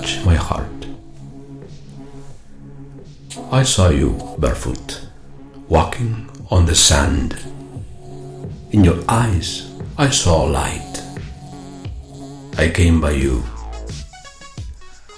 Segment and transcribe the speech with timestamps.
[0.00, 0.86] touch my heart.
[3.52, 5.06] I saw you barefoot,
[5.68, 7.36] walking on the sand.
[8.70, 10.94] In your eyes, I saw light.
[12.56, 13.44] I came by you.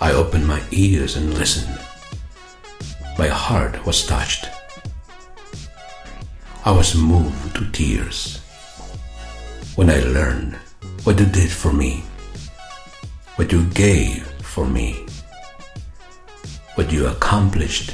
[0.01, 1.78] I opened my ears and listened.
[3.19, 4.48] My heart was touched.
[6.64, 8.41] I was moved to tears
[9.77, 10.56] when I learned
[11.05, 12.03] what you did for me,
[13.37, 15.06] what you gave for me,
[16.74, 17.92] what you accomplished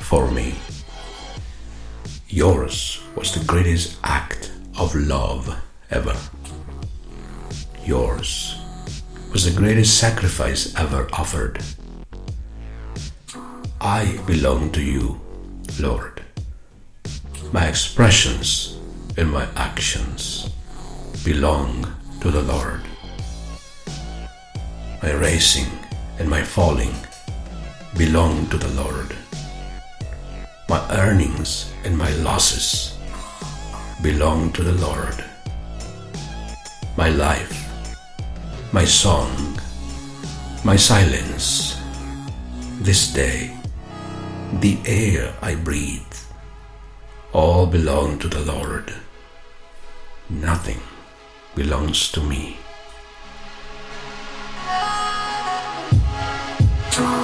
[0.00, 0.54] for me.
[2.28, 5.48] Yours was the greatest act of love
[5.90, 6.14] ever.
[7.86, 8.60] Yours
[9.32, 11.64] was the greatest sacrifice ever offered.
[13.80, 15.18] I belong to you,
[15.80, 16.22] Lord.
[17.50, 18.76] My expressions
[19.16, 20.50] and my actions
[21.24, 21.86] belong
[22.20, 22.82] to the Lord.
[25.02, 25.83] My racing
[26.18, 26.94] and my falling
[27.96, 29.16] belong to the Lord.
[30.68, 32.96] My earnings and my losses
[34.02, 35.24] belong to the Lord.
[36.96, 37.68] My life,
[38.72, 39.58] my song,
[40.64, 41.80] my silence,
[42.80, 43.56] this day,
[44.60, 46.14] the air I breathe,
[47.32, 48.92] all belong to the Lord.
[50.30, 50.80] Nothing
[51.54, 52.56] belongs to me.
[56.94, 57.23] strong.